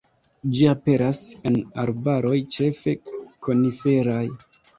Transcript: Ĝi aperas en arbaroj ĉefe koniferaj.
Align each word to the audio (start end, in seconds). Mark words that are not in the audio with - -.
Ĝi 0.59 0.63
aperas 0.69 1.19
en 1.49 1.59
arbaroj 1.83 2.33
ĉefe 2.57 2.95
koniferaj. 3.49 4.25